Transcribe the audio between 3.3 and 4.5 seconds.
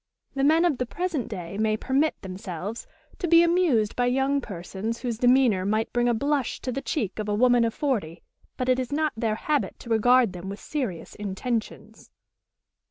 amused by young